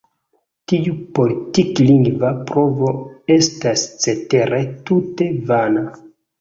[0.71, 2.91] Tiu politik-lingva provo
[3.37, 5.89] estas cetere tute vana.